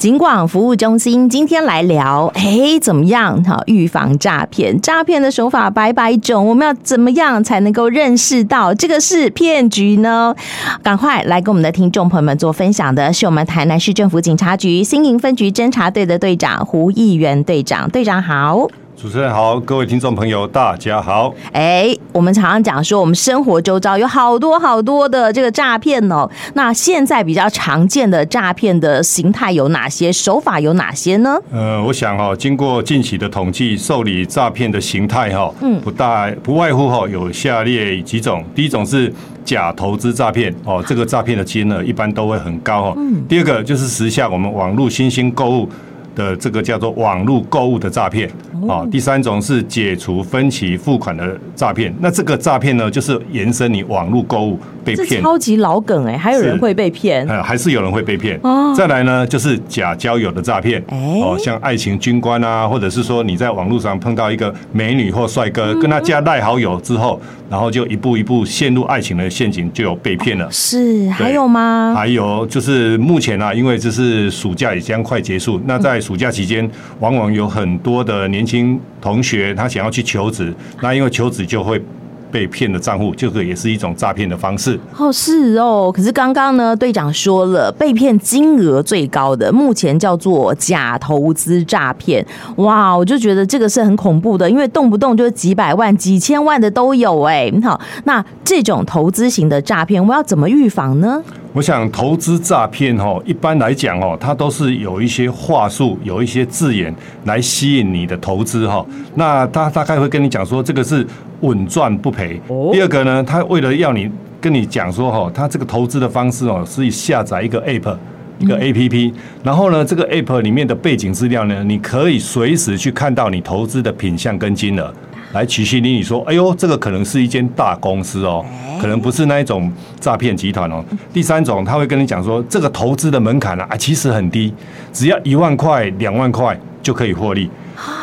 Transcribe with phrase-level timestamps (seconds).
[0.00, 3.44] 警广服务中心今天来聊，哎，怎么样？
[3.44, 10.34] 哈，预防诈骗，诈骗的手法百百种，我们要怎么样才能够认识到这个是骗局呢？
[10.82, 18.68] 赶快来跟我们的听众朋友们做分享的是我们台南市政府警察局新营分局侦查队的队长胡议员队长，队长好。
[19.00, 21.34] 主持人好，各位听众朋友，大家好。
[21.52, 26.28] 哎，我们常常讲说，我们生活周遭有好多好多的这个诈骗哦。
[26.52, 30.12] 那现在比较常见的诈骗的形态有哪些？
[30.12, 31.38] 手法有哪些呢？
[31.50, 38.44] 呃，我想哈，经过近期的统计，受理诈骗的形态哈，嗯，不大不外乎哈有下列几种。
[38.54, 39.10] 第一种是
[39.46, 42.94] 假投资诈骗哦，这个诈骗的金额一般都会很高哦。
[42.98, 43.24] 嗯。
[43.26, 45.66] 第二个就是时下我们网络新兴购物。
[46.14, 48.28] 的这个叫做网络购物的诈骗
[48.68, 51.94] 啊，第三种是解除分期付款的诈骗。
[52.00, 58.38] 那这个诈骗呢，就是延伸你网络购物被骗，超级老梗哎，还有人会被骗，还是有人会被骗。
[58.76, 70.48] 再来呢，就是假交友的诈骗哦，像爱情军官啊，或者是说你在网络上碰到一个美女或帅哥，跟他加赖好友之后，然后就一步一步陷入爱情的陷阱，就有被骗了。
[70.50, 71.94] 是，还有吗？
[71.96, 76.68] 还有就是目前啊，因为这是暑假也将快结束，那在暑假期间，
[77.00, 81.82] 往往有很多的年轻同学，他想要去求职，那因为求职就会
[82.30, 84.78] 被骗的账户，这个也是一种诈骗的方式。
[84.96, 85.92] 哦，是哦。
[85.92, 92.24] 可是刚刚呢，队长说了，被骗金额最高的，目前叫做假投资诈骗。
[92.56, 97.22] 哇，我就觉得这个是很恐怖的，因为动不动就几百万、几千万的都有。
[97.22, 101.20] 哎，好，那这种投资型的诈骗，我要怎么预防呢？
[101.52, 108.86] 我想投资诈骗哈，一般来讲哦，它都是有一些话术，有一些字眼来吸引你的投资哈。
[109.16, 111.04] 那他大概会跟你讲说，这个是
[111.40, 112.40] 稳赚不赔。
[112.72, 114.08] 第二个呢，他为了要你
[114.40, 117.96] 跟你讲说哈，他这个投资的方式哦，是下载一个 app，
[118.38, 124.94] 一个 app，然后呢，这个 app 里面的背景资料呢，你可以随时去看到你投资的品项跟金额。
[125.32, 128.44] 来取信于你说，哎呦，这个可能是一间大公司哦，
[128.80, 130.84] 可能不是那一种诈骗集团哦。
[131.12, 134.52] 第三种，他会跟你讲说，这个投资的门槛啊，其实很低，
[134.92, 137.48] 只要一万块、两万块就可以获利。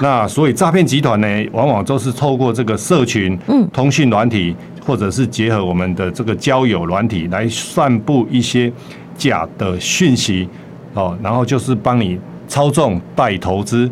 [0.01, 3.37] 那所以诈骗集团呢，往往都是透过这个社群、
[3.73, 4.55] 通讯软体，
[4.85, 8.71] 或者是结合我们的这个交友软体来散布一些
[9.17, 10.47] 假的讯息
[10.93, 12.17] 哦，然后就是帮你
[12.47, 13.91] 操纵代投资，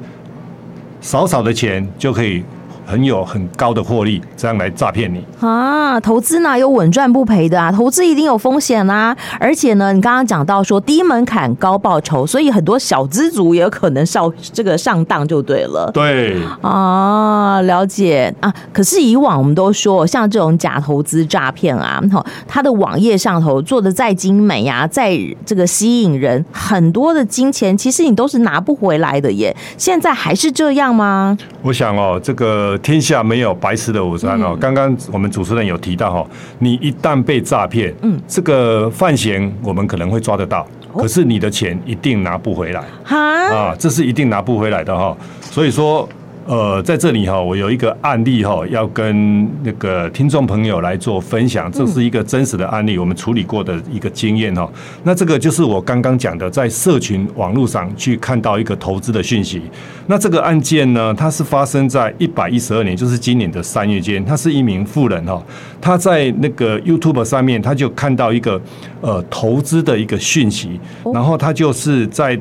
[1.02, 2.41] 少少的钱就可以。
[2.85, 6.00] 很有很高的获利，这样来诈骗你啊！
[6.00, 7.72] 投资哪有稳赚不赔的啊？
[7.72, 9.16] 投资一定有风险啊！
[9.40, 15.90] 而且呢，你刚刚讲到说低门槛高报酬，所以很多小资族也有可能上这个上当就对了。
[15.94, 18.53] 对啊，了解啊。
[18.72, 22.02] 可是以往我们都说，像这种假投资诈骗啊，
[22.47, 29.56] 它的网页上头做的再精美呀、啊，再这个吸引人，很多的金钱其实你都是拿不回来的耶。
[29.78, 31.38] 现在还是这样吗？
[31.62, 32.75] 我想哦，这个。
[32.80, 34.58] 天下没有白吃的午餐哦。
[34.59, 45.16] 刚刚我们主持人有提到哈，你一旦被诈骗，嗯，这个犯嫌我们可能会抓得到，可是你的钱一定拿不回来啊，这是一定拿不回来的哈。
[45.41, 46.08] 所以说。
[46.45, 51.72] 呃，在这里哈，我有一个案例哈，要跟那个听众朋友来做分享。
[51.72, 54.69] 这是一个真实的案例，我们处理过的一个经验哈。
[55.03, 59.59] 那这个就是我刚刚讲的，在社群网络上去看到一个投资的讯息。
[60.05, 64.23] 那这个案件呢，它是发生在一百一十二年，就是今年的三月间。
[64.23, 65.44] 他是一名富人哈，
[65.81, 68.61] 他在那个 YouTube 上面，他就看到一个
[69.01, 70.79] 呃投资的一个讯息，
[71.11, 72.39] 然后他就是在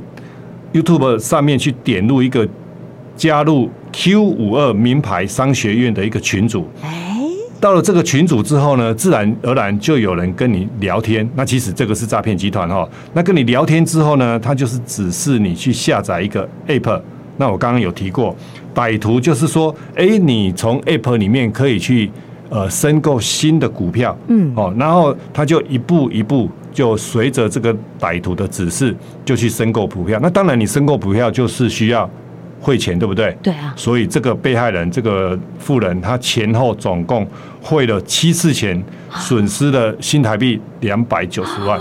[0.75, 2.47] YouTube 上面去点入一个
[3.17, 3.71] 加入。
[3.97, 6.69] Q 五二名牌商学院的一个群组，
[7.61, 11.27] 到了这个群组之后呢，自然而然就有人跟你聊天。
[11.37, 12.87] 那其实这个是诈骗集团哈。
[13.13, 17.01] 那跟你聊天之后呢，他就是指示你去下载一个 App。
[17.37, 18.37] 那我刚刚有提过，
[18.75, 22.11] 歹徒就是说，哎，你从 App 里面可以去
[22.51, 28.95] 呃申购新的股票，嗯，哦，然后他就一步一步就随着这个歹徒的指示
[29.25, 30.19] 就去申购股票。
[30.21, 32.11] 那当然，你申购股票就是需要。
[32.65, 33.37] 汇钱对不对？
[33.43, 33.73] 对啊。
[33.77, 37.29] 所以这个被害人，这个富人，他前后总共
[37.61, 38.83] 汇了七次钱，
[39.17, 41.79] 损失了新台币两百九十万。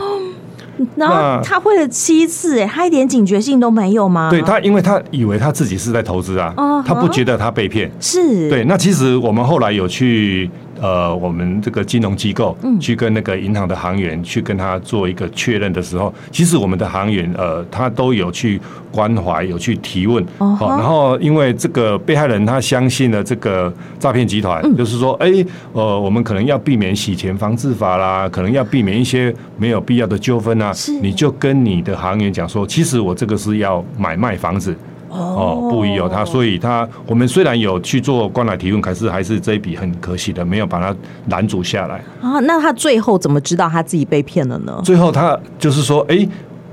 [0.96, 4.30] 然后他汇了七次，哎，他一点警觉性都没有吗？
[4.32, 6.54] 对他，因为他以为他自己是在投资啊，
[6.86, 7.90] 他不觉得他被骗。
[8.00, 8.50] 是。
[8.50, 10.50] 对，那其实我们后来有去
[10.84, 18.60] 呃我们这个金融机构去跟那个银行的行员去跟他做一个确认的时候，其实我们的行员呃他都有去
[18.92, 25.32] 关怀，有去提问，好，然后因为这个被害人他相信了这个诈骗集团，就是说，哎，
[25.72, 34.76] 呃，我们可能要避免洗钱防治法啦，可能要避免一些没有必要的纠纷啊，你就跟你的行员讲说，其实我这个是要买卖房子。
[35.14, 40.96] 哦，不一有他，所以他我们虽然有去做关怀提问，可是还是这一笔很可惜的，没有把他
[41.30, 42.40] 拦阻下来啊。
[42.42, 44.82] 那他最后怎么知道他自己被骗了呢？
[44.84, 46.28] 最后他就是说，哎，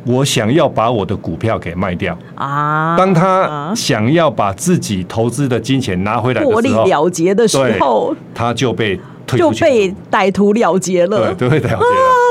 [0.07, 2.97] 我想要把我的股票给卖掉啊。
[2.97, 8.99] 当他想要把自己投资的金钱拿回来的时候，获利了结的时候，他就被。
[9.37, 11.79] 就被歹徒了结了，对，啊，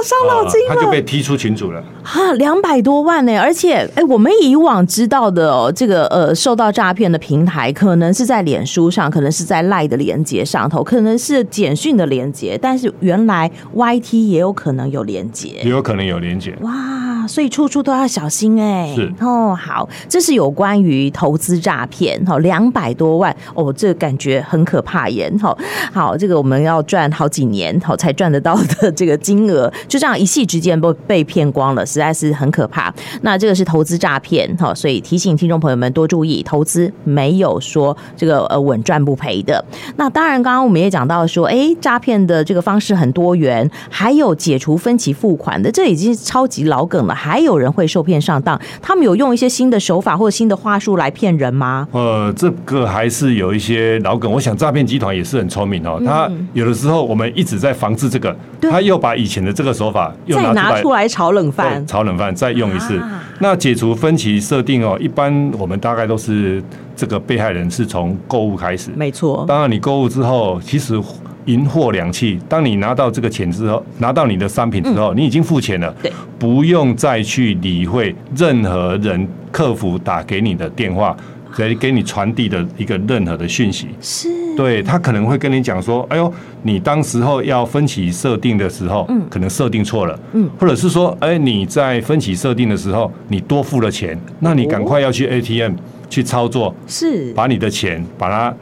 [0.03, 1.83] 伤脑筋了，他就被踢出群组了。
[2.03, 16.55] 哈，两百多万呢，而且，哎，我们以往知道的哦，这个呃，受到诈骗的平台，可能是在脸书上，可能是在赖的连接上头，可能是简讯的连接，但是原来 YT 也有可能有连接，也有可能有连接。
[16.61, 18.91] 哇，所以处处都要小心哎。
[18.95, 25.31] 是哦，好，这是有关于投资诈骗，哈，两百多万哦，这感觉很可怕耶。
[25.39, 25.55] 好，
[25.93, 26.79] 好，这个我们要。
[26.89, 32.91] 赚好几年好才赚得到的 这个金额，就这样一夕之间被被骗光了，实在是很可怕。
[33.21, 39.63] 那这个是投资诈骗哈，所以提醒听众朋友们多注意，投资没有说这个呃稳赚不赔的。
[39.97, 47.13] 那当然，刚刚我们也讲到说，哎，诈骗的这个方式很多元，还有解除分期付款的，这已经是超级老梗了。
[47.13, 51.88] 还有人会受骗上当，他们有用一些新的手法或者新的话术来骗人吗？
[51.92, 54.31] 呃，这个还是有一些老梗。
[54.31, 56.78] 我想诈骗集团也是很聪明哦，他有的。
[56.79, 62.97] 之后，我们一直在防治这个，他又把以前的这个手法又拿出来，再拿出来炒冷饭，炒冷饭再用一次。
[62.97, 66.63] 啊、那解除分歧设定哦，一般我们大概都是
[66.95, 69.43] 这个被害人是从购物开始，没错。
[69.47, 70.99] 当然，你购物之后，其实
[71.45, 72.39] 银货两讫。
[72.47, 75.93] 当你拿到这个钱之后，拿到你的商品之后，嗯、你已经付钱了，
[76.37, 81.15] 不用再去理会任何人客服打给你的电话。
[81.57, 84.29] 给给你传递的一个任何的讯息，是
[84.59, 86.29] 对他可能会跟你讲说，哎呦，
[86.63, 95.75] 你当时候要分期设定的时候，嗯，可能设定错了，嗯，或者是说，哎，你在分期设定的时候，你多付了钱，那你赶快要去 ATM
[96.09, 97.31] 去操作，是。
[97.31, 98.53] 把你的钱把它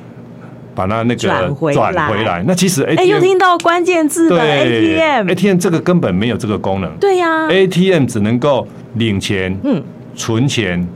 [0.76, 2.44] 把它那个转回来。
[2.46, 9.82] 那其实 ATM 哎，又听到关键字了，ATM，ATM 这个根本没有这个功能，对呀，ATM 只能够领钱，嗯，
[10.14, 10.88] 存钱。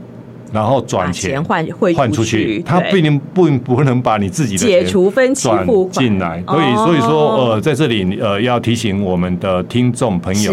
[0.52, 1.66] 然后转钱换
[1.96, 10.52] 换出去，他并不不能把你自己的钱转进来，所以所以说呃，在这里呃要提醒我们的听众朋友，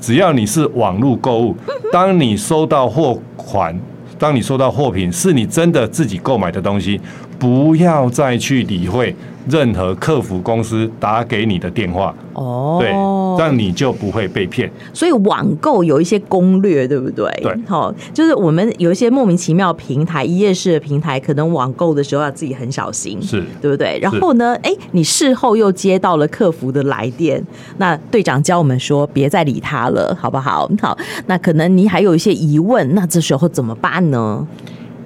[0.00, 1.56] 只要你是网络购物，
[1.90, 3.74] 当你收到货款，
[4.18, 7.00] 当你收到货品是你真的自己购买的东西，
[7.38, 9.14] 不要再去理会。
[9.48, 12.90] 任何客服公司打给你的电话，哦，对，
[13.38, 14.70] 这样你就不会被骗。
[14.92, 17.24] 所以网购有一些攻略，对不对？
[17.42, 23.98] 对，好，就是我们有一些莫名其妙平台、一夜式的平台，可能网购的时候要自己很小心，是对不对？
[24.02, 27.42] 然后呢，哎，你事后又接到了客服的来电，
[27.78, 30.70] 那队长教我们说，别再理他了，好不好？
[30.82, 34.46] 好，那可能你还有一些疑问，那这时候怎么办呢？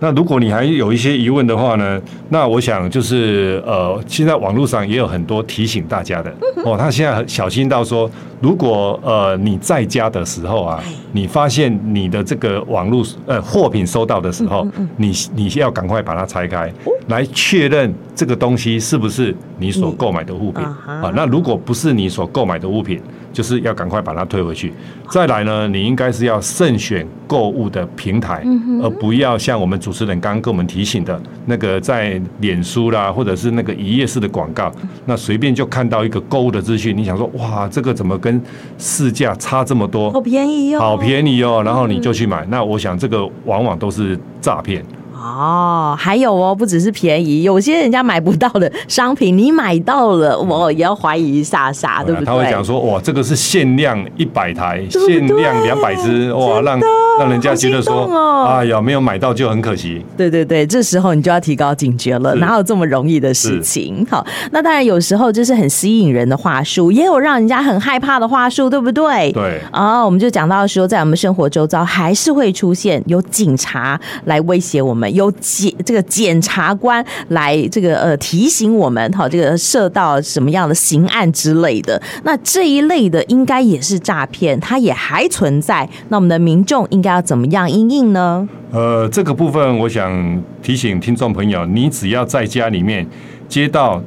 [0.02, 2.02] 那如果你还有一些疑问的话呢？
[2.28, 6.34] 那我想就是呃，现在网络上也有很多提醒大家的
[6.64, 6.76] 哦。
[6.76, 8.10] 他现在很小心到说，
[8.42, 14.66] 如果呃你在家的时候啊，你发现你的这个网络呃货品收到的时候，
[14.96, 16.70] 你你要赶快把它拆开，
[17.06, 20.64] 来确认这个东西是不是你所购买的物品。
[20.64, 21.12] 啊。
[21.14, 23.00] 那如果不是你所购买的物品，
[23.32, 24.72] 就是要赶快把它退回去。
[25.08, 28.42] 再来呢，你应该是要慎选购物的平台，
[28.82, 34.72] 而不要像我们主持人刚刚跟我们提醒的那个在脸书啦，或者是那个一页式的广告，
[35.06, 38.31] 那随便就看到一个购物的资讯，你想说哇，这个怎么跟
[38.78, 40.10] 市价差这么多？
[40.12, 42.46] 好便宜哦，好便宜哦，然后你就去买。
[42.50, 44.84] 那我想这个往往都是诈骗。
[45.22, 52.26] 哦，还有哦，不只是便宜，有些人家买不到的商品，你买到了，我也要怀疑一下下，对不对？
[52.26, 56.80] 他会讲说，哇，这个是限量一百台，限量两百只，哇，让
[57.20, 60.04] 让人家觉得说，哦、哎呀，没有买到就很可惜。
[60.16, 64.04] 对对对，这时候你就要提高警觉了，哪有这么容易的事情？
[64.10, 69.30] 好，那当然有时候就是很吸引人的话术，也有让人家很害怕的话术，对不对？
[69.32, 69.60] 对。
[69.70, 75.11] 啊，我们就讲到说，在我们生活周遭还是会出现有警察来威胁我们。
[75.12, 85.88] 由检这个检察官来这个呃提醒我们哈，这个涉到什么样的刑案之类的，那这一类的应该也是诈骗，它也还存在。
[86.08, 88.48] 那我们的民众应该要怎么样应应呢？
[88.70, 93.06] 呃，这个部分我想提醒听众朋友，你只要在家里面
[93.48, 94.02] 接到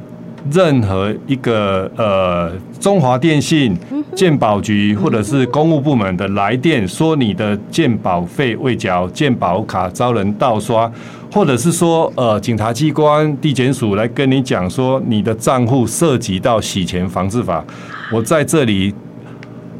[0.52, 3.76] 任何一个呃中华电信、
[4.16, 10.92] 健保局或者是公务部门的来电，说你的健保费未缴，健保卡遭人盗刷，
[11.32, 17.64] 或者是说呃警察机关地检署来跟你讲说你的账户涉及到洗钱防治法，
[18.12, 18.94] 我在这里。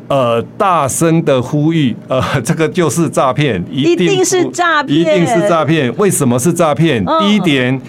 [0.08, 5.92] 呃，大声的呼吁，呃， 这个就是诈骗，一定是诈骗，一定是诈骗。
[5.98, 7.04] 为什么是诈骗？
[7.04, 7.82] 嗯、第一点，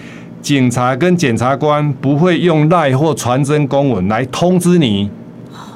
[0.47, 5.09] 警察跟检察官不会用赖或传真公文来通知你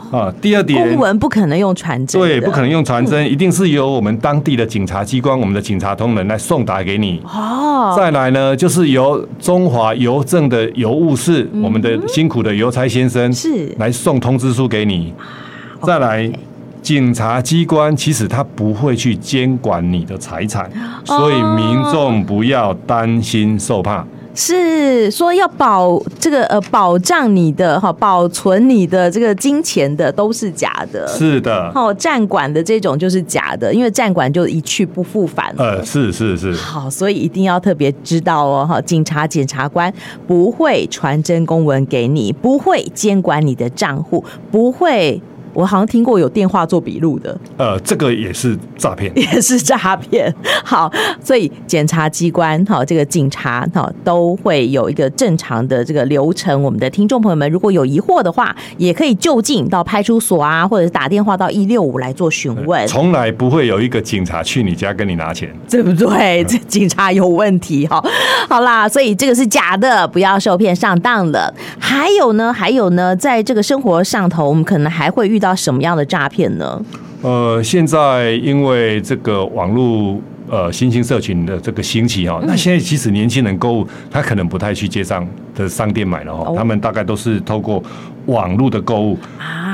[0.09, 0.33] 啊。
[0.41, 7.21] 第二点，公文不可能用传真，对，不可能用传真，嗯、一定是由我们当地的警察机关，我们的警察同仁来送达给你。
[7.25, 15.13] 哦，再来呢，就是由中华邮政的邮务室，嗯、我们的辛苦的邮差先生是来送通知书给你。
[15.83, 16.31] 再来，
[16.81, 20.71] 警察机关其实他不会去监管你的财产，
[21.03, 24.07] 所以民众不要担心受怕。
[24.33, 31.07] 是说要保这个呃保障你的哈保存你的这个金钱的都是假的。
[31.07, 35.53] 是的，哦，站管的这种就是假的，因为站管就一去不复返。
[35.57, 36.53] 呃，是是是。
[36.53, 39.93] 好，所以一定要特别知道哦哈，警察检察官
[40.25, 45.21] 不会传真公文给你，不会监管你的账户，不会。
[45.53, 50.33] 我好像听过有电话做笔录的，呃，这个也是诈骗，也是诈骗。
[50.63, 50.91] 好，
[51.23, 56.61] 所以检察机关哈，这个警察哈都会有一个正常的这个流程。
[56.61, 62.87] 我们的听众朋友们如果有疑惑的话，也可以就近到派出所啊，或者是打电话到一六五来做询问。
[62.87, 66.43] 从来不会有一个警察去你家跟你拿钱，对 不对？
[66.45, 68.03] 这警察有问题哈。
[68.47, 71.53] 好啦，所以这个是假的，不要受骗上当了。
[71.79, 76.81] 还有呢，还有呢，在这个生活上头，我们可能还会遇到什么样的诈骗呢？
[77.23, 80.17] 呃，现在因为这个网络
[80.49, 87.83] 呃新兴社群的这个兴起哈，那现在其实年轻人购物，他可能不太去街上的商店买了哈，他们大概都是透过
[88.25, 89.17] 网络的购物。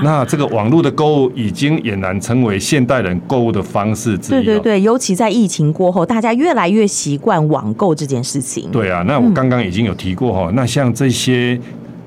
[0.04, 4.44] 那这个网络的购物已经俨然成为现代人购物的方式之一。
[4.44, 8.70] 对对对，尤其在疫情过后，大家越来越习惯网购这件事情。
[8.72, 11.58] 对啊，那我刚刚已经有提过哈，那像这些。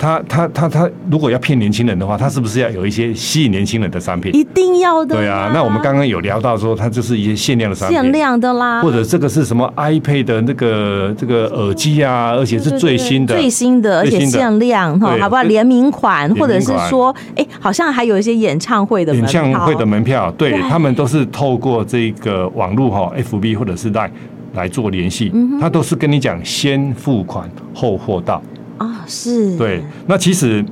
[0.00, 4.34] 他他他他，如果要骗年轻人的话，他是不是要有一些吸引年轻人的商品？
[4.34, 5.14] 一定要的。
[5.14, 15.42] 对啊，那我们刚刚有聊到说，它就是一些限量的商品，限量的啦，或者这个是什么 iPad 的那个这个耳机啊，而且是最新的，最新的，而且限量哈，好不好？
[15.42, 24.10] 联名款，或者是说，哎，好像还有一些演唱会的演唱会的门票，对他们都是透过这个网络哈，FB 或者是 Line
[24.54, 25.30] 来做联系，
[25.60, 28.42] 他都是跟你讲先付款后货到。
[28.80, 29.82] 啊、哦，是对。
[30.06, 30.64] 那其实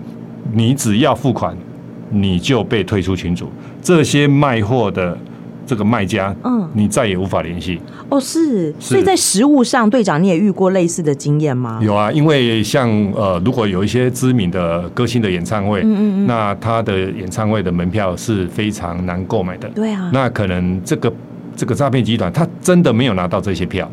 [0.53, 1.55] 你只要付款，
[2.11, 3.49] 你就被退出群组。
[3.83, 5.17] 这些卖货的
[5.67, 7.79] 这个卖家，嗯，你再也无法联系。
[8.09, 8.75] 哦，是。
[8.81, 11.79] 所以在实物上，队长你也遇过类似的经验吗？
[11.83, 19.69] 有啊，因为像呃，如果有一些知名的歌星的演唱会，嗯嗯嗯，那他的演唱会的门票是非常难购买的。
[19.75, 20.11] 对啊。
[20.15, 21.13] 那可能这个
[21.55, 23.91] 这个诈骗集团，他真的没有拿到这些票。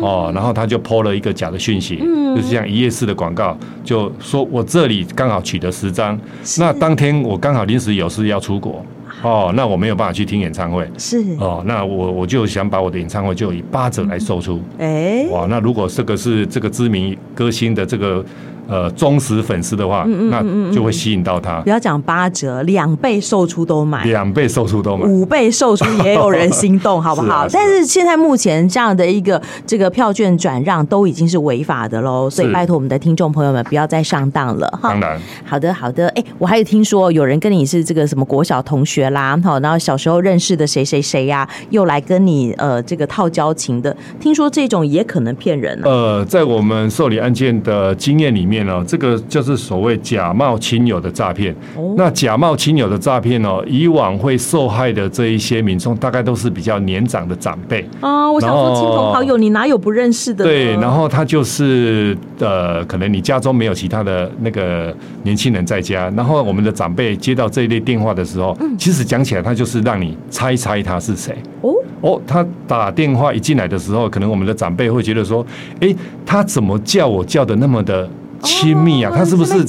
[0.00, 6.18] 哦，然后他就 po 了一个假的讯息，嗯、就是像一页式的广告，就说我这里刚好取得十张，
[6.58, 8.84] 那当天我刚好临时有事要出国，
[9.22, 11.24] 哦，那我没有办法去听演唱会，是。
[11.38, 18.24] 哦，那我我就想把我的演唱会就以八折来售出，哎、嗯，哇，那如果这个是这个知名歌星的这个。
[18.66, 20.42] 呃，忠实粉丝的话，那
[20.72, 21.60] 就会吸引到他。
[21.60, 27.46] 不要讲八折，两倍售出都买，两倍售出都买，五倍售出也有人心动， 好不好？
[27.52, 34.88] 但是现在目前这样的一个这个票券转让都已经是违法的喽，所以拜托我们的听众朋友们不要再上当了哈。
[34.92, 36.08] 当然，好的好的。
[36.14, 45.78] 哎，我还有听说有人跟你是这个什么国小同学啦，好，然后小时候认识的谁谁谁呀，又来跟你呃这个套交情的，听说这种也可能骗人。
[45.84, 48.53] 呃，在我们受理案件的经验里面。
[48.86, 51.54] 这个就是所谓假冒亲友的诈骗。
[51.96, 58.30] 那假冒亲友的诈骗哦，以往会受害的这一些民众，大概都是比较年长的长辈啊。
[58.30, 60.44] 我想说，亲朋好友，你哪有不认识的？
[60.44, 71.34] 对，然后他就是呃，可能你家中没有其他的那个年轻人在家，然后我们的长辈接到这一类电话的时候，其实讲起来，他就是让你猜猜他是谁。
[71.60, 75.46] 哦哦，他打电话一进来的时候，可能我们的长辈会觉得说，
[75.80, 75.94] 哎，
[76.26, 78.08] 他怎么叫我叫的那么的
[78.44, 79.64] 亲密啊，他是不是？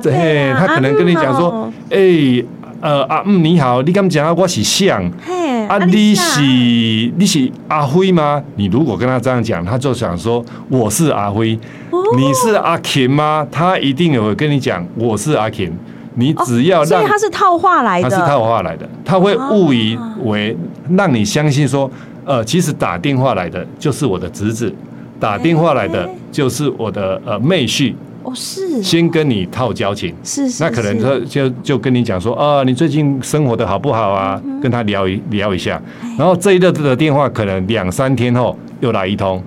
[0.00, 2.44] 对，他可能跟你讲说，哎，
[2.80, 5.02] 呃，阿姆你好，你刚讲我是像？
[5.68, 6.40] 啊，你是
[7.16, 8.42] 你是阿辉吗？
[8.56, 11.58] 你如果跟他这样讲，他就想说我是阿辉，
[12.16, 13.46] 你是阿琴吗？
[13.50, 15.72] 他一定也会跟你讲我是阿琴。
[16.14, 20.56] 你只要让，所以他是套话来的，他是套话来的，他会误以为
[20.96, 21.88] 让你相信说，
[22.24, 24.74] 呃，其实打电话来的就是我的侄子，
[25.20, 27.94] 打电话来的就是我的呃妹婿。
[28.22, 34.40] 哦，是先跟你套交情，是是，那可能他就就跟你讲说啊，你最近生活的好不好啊？
[34.60, 35.80] 跟他聊一聊一下，
[36.18, 39.42] 然后这一个的电话可能两三天后又来一通。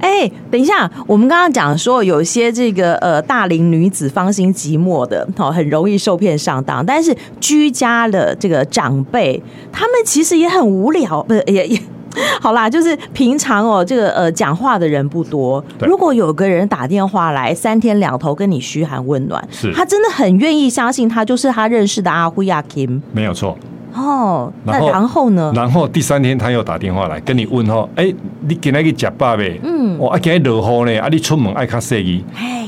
[0.00, 6.84] 哎，等一下，我们刚刚讲说有些这个呃大龄女子芳心寂寞的，好，很容易受骗上当。
[6.84, 11.80] 但是居家的这个长辈，他们其实也很无聊，不是也也
[12.40, 15.64] 好啦，就是平常哦，这个呃讲话的人不多。
[15.80, 19.72] 如果有个人打电话来，三天两头跟你嘘寒问暖，是。
[19.72, 23.56] 他真的很愿意相信他就是他认识的阿辉阿 Kim，没有错。
[23.94, 25.52] 哦，那然后呢？
[25.54, 28.10] 然后第三天他又打电话来跟你问候，哎，
[28.48, 29.60] 你今天去吃饱呗？
[29.62, 32.24] 嗯，我啊今天落雨呢，啊你出门爱卡细意，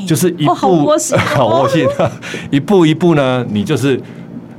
[0.06, 1.88] 就是一步 好窝心，好窝心，
[2.50, 3.98] 一步一步呢，你就是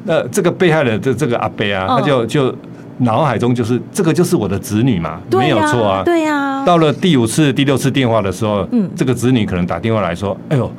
[0.05, 2.55] 那这个被害人的这个阿伯啊，他就就
[2.99, 6.63] 脑海中就是这个就是我的子女嘛，没有错啊，对呀。
[6.65, 10.71] 到了第五次、第六次电话的时候，嗯，这个子女可能打电话来说，哎呦，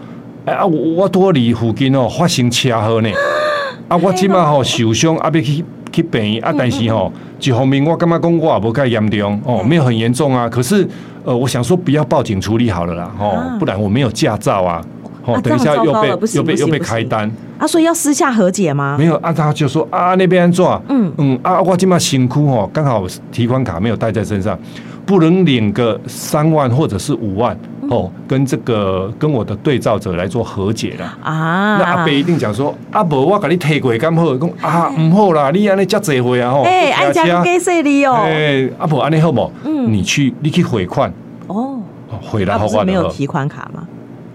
[0.44, 3.11] 哎啊我我多离附近哦发生车祸呢，
[3.88, 5.64] 啊我今嘛吼受伤，啊要去。
[5.92, 10.46] 去病院啊，但是吼，一方面我感觉讲我也无太严重哦，没有很严重啊。
[10.46, 10.87] 可是
[11.25, 14.85] 呃，我想说不要报警处理好了啦，哦，不然我没有驾照啊，
[15.26, 18.97] 哦，等一下又被又被又被开单啊，所以要私下和解吗？
[18.99, 20.64] 没有啊，他就说啊那边安怎？
[20.88, 24.59] 嗯嗯啊，我今嘛辛苦哦，刚好提款卡没有带在身上，
[25.04, 27.56] 不能领个三万或者是五万。
[27.88, 31.76] 哦，跟这个跟我的对照者来做和解了啊。
[31.78, 36.62] 那阿伯一定讲说，阿伯我给你退过刚好，讲啊唔好啦，你安尼遮济回啊吼。
[36.62, 38.23] 哎，安家给谁哩哦？
[38.25, 39.49] 哎，阿伯安尼好冇？
[39.64, 41.12] 嗯，你去你去汇款
[41.47, 41.78] 哦，
[42.21, 42.85] 汇来好不好？
[42.85, 43.87] 没有提款卡吗？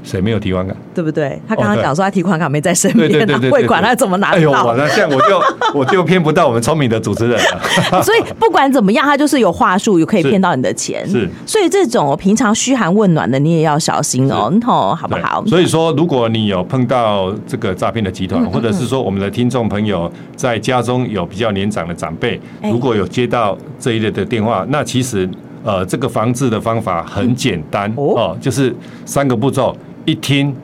[0.03, 0.75] 谁没有提款卡？
[0.93, 1.39] 对不对？
[1.47, 4.37] 他刚刚讲说他提款卡没在身边，他会管他怎么拿到？
[4.37, 5.41] 哎呦，那这样我就
[5.79, 7.61] 我就骗不到我们聪明的主持人了。
[8.03, 11.07] 所以不管怎么样，他就是有话术，有可以骗到你的钱。
[11.09, 15.43] 是，所以这种平常嘘寒问暖的，你也要小心哦，吼，好不好？
[15.45, 25.29] 所以说，如果你有碰到这个诈骗的集团，或者是说我们的听众朋友在家中有比较年长的长辈，如果有接到这一类的电话，那其实
[25.63, 29.75] 呃，这个防治的方法很简单哦，就是三个步骤。
[30.05, 30.55] 一听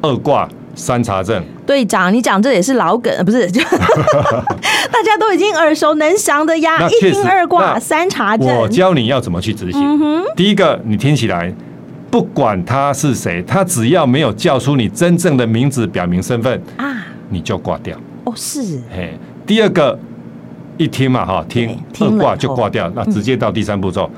[0.00, 3.50] 二挂三查证，队长，你讲这也是老梗，不是？
[3.50, 3.60] 就
[4.92, 6.88] 大家都已经耳熟能详的呀。
[6.88, 9.80] 一听二挂三查证，我教你要怎么去执行。
[9.82, 11.52] 嗯、第一个，你听起来，
[12.10, 17.96] 不管他是谁，他只要没有叫出你真正的名字，表明身份啊，你就挂掉。
[18.24, 18.80] 哦，是。
[18.94, 19.12] 嘿，
[19.44, 19.98] 第二个，
[20.76, 24.08] 一听嘛哈，听二挂就挂掉，那直接到第三步骤，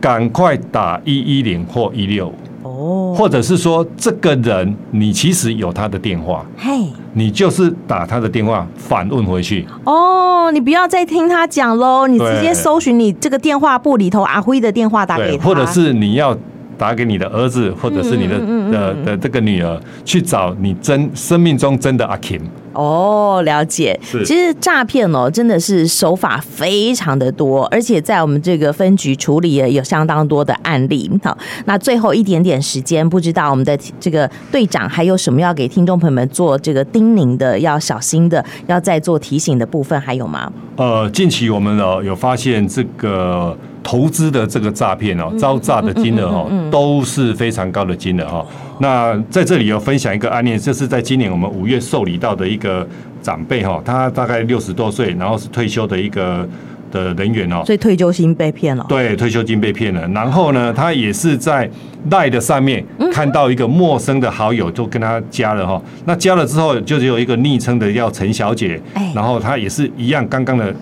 [0.00, 2.34] 赶、嗯、快打一一零或一六五。
[2.62, 9.66] 哦，或者是说这个人，你其实有他的电话，嘿，你就是打他的电话反问回去。
[9.84, 16.36] 哦，你不要再听他讲喽，你直接搜寻你这个电话簿里头阿辉的电话打给他，或者是你要
[16.78, 18.38] 打给你的儿子，或者是你的
[18.70, 22.40] 的的这个女儿去找你真生命中真的阿 Kim。
[22.72, 23.98] 哦，了解。
[24.00, 31.10] 是其实诈骗哦，真的是手法非常的多，而且在我们这个分局处理也有相当多的案例。
[31.24, 40.52] 好，那最后一点点时间，不知道我们的这个队长还有什么要给听众朋友们做这个叮咛的，要小心的，要再做提醒的部分还有吗？
[40.76, 43.56] 呃，近期我们呢有发现这个
[43.88, 48.44] 投资的这个诈骗哦，招诈的金额哦都是非常高的金额哈。
[48.80, 52.86] 那在这里有分享一个案例，这是在今年我们五月受理到的一个
[53.22, 56.46] 长辈哈，他大概六十多岁，然后是退休的一个
[56.92, 58.84] 的人员哦，所以退休金被骗了。
[58.90, 60.06] 对，退休金被骗了。
[60.08, 61.66] 然后呢，他也是在
[62.10, 65.80] LINE 的上面看到一个陌生的好友，就跟他加了哈。
[66.04, 68.78] 那加了之后，就只有一个昵称的叫陈小姐，
[69.14, 70.74] 然后他也是一样刚刚的。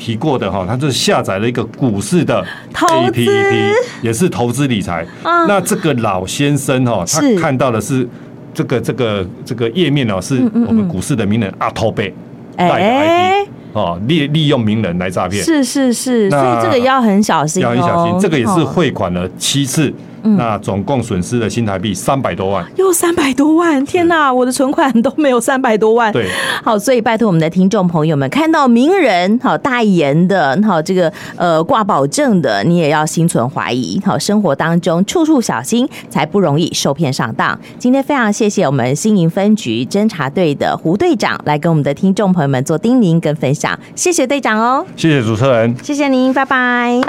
[0.00, 5.06] 提过的哈，他就是下载了一个股市的 APP，也是投资理财。
[5.22, 8.08] 那这个老先生哈，他看到的是
[8.54, 12.12] 这个这个这个页面哦，是我们股市的名人阿托贝
[12.56, 15.44] 带的 ID 哦，利利用名人来诈骗。
[15.44, 18.18] 是是是，所以这个要很小心，要很小心。
[18.18, 19.92] 这个也是汇款了七次。
[20.22, 23.84] 那总共损失了新台币三百多万，又三百多万！
[23.84, 26.12] 天哪，我的存款都没有三百多万。
[26.12, 26.28] 对，
[26.62, 34.00] 好，所以拜托我们的听众朋友们，看到名人好代言的，好这个呃挂保证的，你也要心存怀疑。
[34.04, 37.58] 好，生活当中处处小心，才不容易受骗上当。
[37.78, 47.00] 今天非常谢谢我们新营分局侦查队的胡队长来跟我们的听众朋友们做叮咛跟分享，谢谢队长哦，谢谢主持人，谢谢您，拜拜。